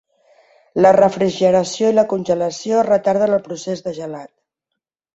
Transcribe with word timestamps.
La 0.85 0.93
refrigeració 0.97 1.93
i 1.93 1.97
la 1.99 2.07
congelació 2.15 2.83
retarden 2.91 3.39
el 3.39 3.47
procés 3.49 3.89
de 3.89 3.99
gelat. 4.03 4.35